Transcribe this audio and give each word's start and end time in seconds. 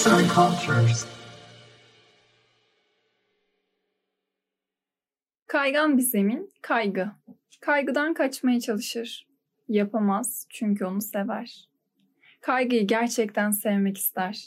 Arts 0.00 0.12
and 0.12 0.28
Cultures. 0.28 1.06
Kaygan 5.46 5.98
bir 5.98 6.02
zemin, 6.02 6.50
kaygı. 6.62 7.10
Kaygıdan 7.60 8.14
kaçmaya 8.14 8.60
çalışır. 8.60 9.28
Yapamaz 9.68 10.46
çünkü 10.50 10.84
onu 10.84 11.00
sever. 11.00 11.68
Kaygıyı 12.40 12.86
gerçekten 12.86 13.50
sevmek 13.50 13.98
ister. 13.98 14.44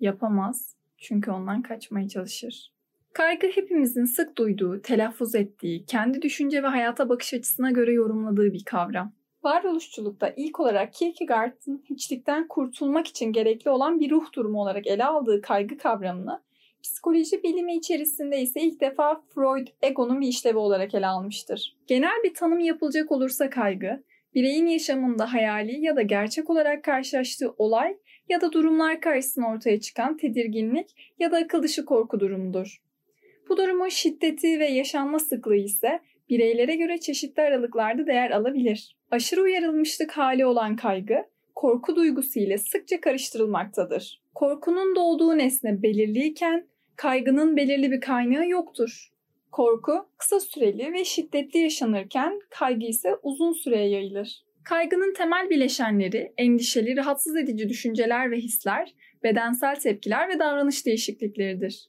Yapamaz 0.00 0.76
çünkü 0.98 1.30
ondan 1.30 1.62
kaçmaya 1.62 2.08
çalışır. 2.08 2.72
Kaygı 3.12 3.46
hepimizin 3.46 4.04
sık 4.04 4.38
duyduğu, 4.38 4.82
telaffuz 4.82 5.34
ettiği, 5.34 5.86
kendi 5.86 6.22
düşünce 6.22 6.62
ve 6.62 6.66
hayata 6.66 7.08
bakış 7.08 7.34
açısına 7.34 7.70
göre 7.70 7.92
yorumladığı 7.92 8.52
bir 8.52 8.64
kavram. 8.64 9.12
Varoluşçulukta 9.44 10.32
ilk 10.36 10.60
olarak 10.60 10.92
Kierkegaard'ın 10.92 11.84
hiçlikten 11.90 12.48
kurtulmak 12.48 13.06
için 13.06 13.32
gerekli 13.32 13.70
olan 13.70 14.00
bir 14.00 14.10
ruh 14.10 14.32
durumu 14.32 14.60
olarak 14.60 14.86
ele 14.86 15.04
aldığı 15.04 15.40
kaygı 15.40 15.78
kavramını, 15.78 16.42
psikoloji 16.82 17.42
bilimi 17.42 17.76
içerisinde 17.76 18.40
ise 18.40 18.60
ilk 18.60 18.80
defa 18.80 19.22
Freud 19.34 19.66
egonun 19.82 20.20
bir 20.20 20.28
işlevi 20.28 20.58
olarak 20.58 20.94
ele 20.94 21.06
almıştır. 21.06 21.76
Genel 21.86 22.22
bir 22.24 22.34
tanım 22.34 22.60
yapılacak 22.60 23.12
olursa 23.12 23.50
kaygı, 23.50 24.02
bireyin 24.34 24.66
yaşamında 24.66 25.32
hayali 25.32 25.84
ya 25.84 25.96
da 25.96 26.02
gerçek 26.02 26.50
olarak 26.50 26.84
karşılaştığı 26.84 27.54
olay 27.58 27.96
ya 28.28 28.40
da 28.40 28.52
durumlar 28.52 29.00
karşısında 29.00 29.46
ortaya 29.46 29.80
çıkan 29.80 30.16
tedirginlik 30.16 31.14
ya 31.18 31.32
da 31.32 31.36
akıl 31.36 31.62
dışı 31.62 31.84
korku 31.84 32.20
durumudur. 32.20 32.82
Bu 33.48 33.56
durumun 33.56 33.88
şiddeti 33.88 34.60
ve 34.60 34.66
yaşanma 34.66 35.18
sıklığı 35.18 35.56
ise 35.56 36.00
bireylere 36.28 36.76
göre 36.76 36.98
çeşitli 36.98 37.42
aralıklarda 37.42 38.06
değer 38.06 38.30
alabilir. 38.30 38.96
Aşırı 39.10 39.42
uyarılmışlık 39.42 40.12
hali 40.12 40.46
olan 40.46 40.76
kaygı, 40.76 41.24
korku 41.54 41.96
duygusu 41.96 42.40
ile 42.40 42.58
sıkça 42.58 43.00
karıştırılmaktadır. 43.00 44.20
Korkunun 44.34 44.96
doğduğu 44.96 45.38
nesne 45.38 45.82
belirliyken, 45.82 46.66
kaygının 46.96 47.56
belirli 47.56 47.92
bir 47.92 48.00
kaynağı 48.00 48.48
yoktur. 48.48 49.10
Korku 49.52 50.06
kısa 50.18 50.40
süreli 50.40 50.92
ve 50.92 51.04
şiddetli 51.04 51.60
yaşanırken 51.60 52.40
kaygı 52.50 52.86
ise 52.86 53.16
uzun 53.22 53.52
süreye 53.52 53.88
yayılır. 53.88 54.42
Kaygının 54.64 55.14
temel 55.14 55.50
bileşenleri 55.50 56.32
endişeli, 56.38 56.96
rahatsız 56.96 57.36
edici 57.36 57.68
düşünceler 57.68 58.30
ve 58.30 58.36
hisler, 58.36 58.94
bedensel 59.22 59.76
tepkiler 59.76 60.28
ve 60.28 60.38
davranış 60.38 60.86
değişiklikleridir. 60.86 61.88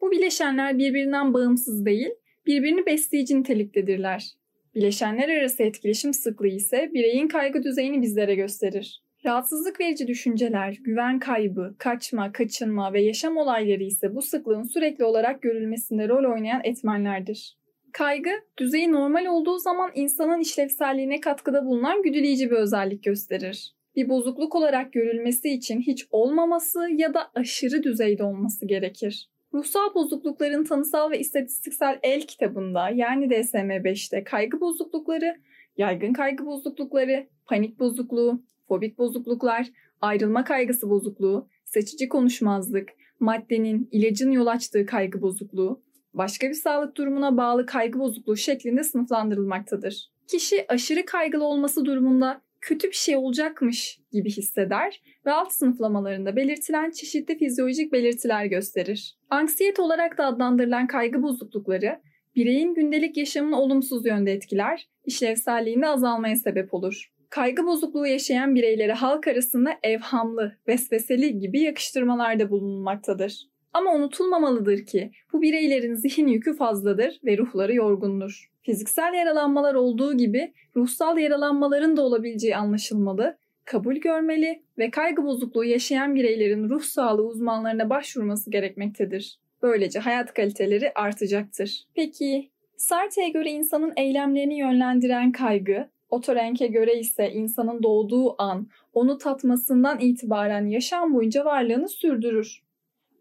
Bu 0.00 0.10
bileşenler 0.10 0.78
birbirinden 0.78 1.34
bağımsız 1.34 1.86
değil, 1.86 2.10
birbirini 2.46 2.86
besleyici 2.86 3.40
niteliktedirler. 3.40 4.32
Bileşenler 4.74 5.28
arası 5.28 5.62
etkileşim 5.62 6.14
sıklığı 6.14 6.48
ise 6.48 6.90
bireyin 6.94 7.28
kaygı 7.28 7.62
düzeyini 7.62 8.02
bizlere 8.02 8.34
gösterir. 8.34 9.02
Rahatsızlık 9.24 9.80
verici 9.80 10.06
düşünceler, 10.06 10.78
güven 10.80 11.18
kaybı, 11.18 11.74
kaçma, 11.78 12.32
kaçınma 12.32 12.92
ve 12.92 13.02
yaşam 13.02 13.36
olayları 13.36 13.82
ise 13.82 14.14
bu 14.14 14.22
sıklığın 14.22 14.62
sürekli 14.62 15.04
olarak 15.04 15.42
görülmesinde 15.42 16.08
rol 16.08 16.32
oynayan 16.32 16.60
etmenlerdir. 16.64 17.56
Kaygı, 17.92 18.30
düzeyi 18.58 18.92
normal 18.92 19.26
olduğu 19.26 19.58
zaman 19.58 19.90
insanın 19.94 20.40
işlevselliğine 20.40 21.20
katkıda 21.20 21.66
bulunan 21.66 22.02
güdüleyici 22.02 22.50
bir 22.50 22.56
özellik 22.56 23.02
gösterir. 23.02 23.74
Bir 23.96 24.08
bozukluk 24.08 24.54
olarak 24.54 24.92
görülmesi 24.92 25.48
için 25.48 25.80
hiç 25.80 26.06
olmaması 26.10 26.88
ya 26.96 27.14
da 27.14 27.30
aşırı 27.34 27.82
düzeyde 27.82 28.24
olması 28.24 28.66
gerekir. 28.66 29.28
Ruhsal 29.54 29.94
bozuklukların 29.94 30.64
tanısal 30.64 31.10
ve 31.10 31.18
istatistiksel 31.18 31.98
el 32.02 32.20
kitabında 32.22 32.88
yani 32.88 33.26
DSM-5'te 33.26 34.24
kaygı 34.24 34.60
bozuklukları, 34.60 35.36
yaygın 35.76 36.12
kaygı 36.12 36.46
bozuklukları, 36.46 37.28
panik 37.46 37.78
bozukluğu, 37.78 38.42
fobik 38.68 38.98
bozukluklar, 38.98 39.66
ayrılma 40.00 40.44
kaygısı 40.44 40.90
bozukluğu, 40.90 41.48
seçici 41.64 42.08
konuşmazlık, 42.08 42.88
maddenin, 43.20 43.88
ilacın 43.92 44.30
yol 44.30 44.46
açtığı 44.46 44.86
kaygı 44.86 45.22
bozukluğu, 45.22 45.82
başka 46.14 46.48
bir 46.48 46.54
sağlık 46.54 46.96
durumuna 46.96 47.36
bağlı 47.36 47.66
kaygı 47.66 47.98
bozukluğu 47.98 48.36
şeklinde 48.36 48.84
sınıflandırılmaktadır. 48.84 50.12
Kişi 50.28 50.64
aşırı 50.68 51.04
kaygılı 51.04 51.44
olması 51.44 51.84
durumunda 51.84 52.42
kötü 52.62 52.88
bir 52.88 52.96
şey 52.96 53.16
olacakmış 53.16 54.00
gibi 54.12 54.30
hisseder 54.30 55.02
ve 55.26 55.32
alt 55.32 55.52
sınıflamalarında 55.52 56.36
belirtilen 56.36 56.90
çeşitli 56.90 57.38
fizyolojik 57.38 57.92
belirtiler 57.92 58.44
gösterir. 58.44 59.16
Anksiyete 59.30 59.82
olarak 59.82 60.18
da 60.18 60.26
adlandırılan 60.26 60.86
kaygı 60.86 61.22
bozuklukları 61.22 62.00
bireyin 62.36 62.74
gündelik 62.74 63.16
yaşamını 63.16 63.60
olumsuz 63.60 64.06
yönde 64.06 64.32
etkiler, 64.32 64.88
işlevselliğinde 65.04 65.88
azalmaya 65.88 66.36
sebep 66.36 66.74
olur. 66.74 67.12
Kaygı 67.30 67.66
bozukluğu 67.66 68.06
yaşayan 68.06 68.54
bireylere 68.54 68.92
halk 68.92 69.26
arasında 69.26 69.70
evhamlı, 69.82 70.56
vesveseli 70.68 71.38
gibi 71.38 71.60
yakıştırmalarda 71.60 72.50
bulunmaktadır. 72.50 73.48
Ama 73.72 73.94
unutulmamalıdır 73.94 74.86
ki 74.86 75.10
bu 75.32 75.42
bireylerin 75.42 75.94
zihin 75.94 76.26
yükü 76.26 76.56
fazladır 76.56 77.20
ve 77.24 77.38
ruhları 77.38 77.74
yorgundur. 77.74 78.51
Fiziksel 78.62 79.14
yaralanmalar 79.14 79.74
olduğu 79.74 80.16
gibi 80.16 80.52
ruhsal 80.76 81.18
yaralanmaların 81.18 81.96
da 81.96 82.02
olabileceği 82.02 82.56
anlaşılmalı, 82.56 83.36
kabul 83.64 83.96
görmeli 83.96 84.62
ve 84.78 84.90
kaygı 84.90 85.24
bozukluğu 85.24 85.64
yaşayan 85.64 86.14
bireylerin 86.14 86.68
ruh 86.68 86.82
sağlığı 86.82 87.26
uzmanlarına 87.26 87.90
başvurması 87.90 88.50
gerekmektedir. 88.50 89.38
Böylece 89.62 89.98
hayat 89.98 90.34
kaliteleri 90.34 90.92
artacaktır. 90.94 91.84
Peki, 91.94 92.50
Sartre'ye 92.76 93.28
göre 93.28 93.50
insanın 93.50 93.92
eylemlerini 93.96 94.58
yönlendiren 94.58 95.32
kaygı, 95.32 95.88
Otorenk'e 96.10 96.66
göre 96.66 96.98
ise 96.98 97.32
insanın 97.32 97.82
doğduğu 97.82 98.42
an, 98.42 98.68
onu 98.94 99.18
tatmasından 99.18 100.00
itibaren 100.00 100.66
yaşam 100.66 101.14
boyunca 101.14 101.44
varlığını 101.44 101.88
sürdürür. 101.88 102.62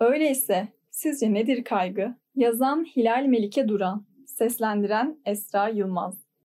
Öyleyse 0.00 0.68
sizce 0.90 1.34
nedir 1.34 1.64
kaygı? 1.64 2.14
Yazan 2.36 2.84
Hilal 2.96 3.24
Melike 3.24 3.68
Duran, 3.68 4.04
seslendiren 4.28 5.20
Esra 5.24 5.68
Yılmaz. 5.68 6.27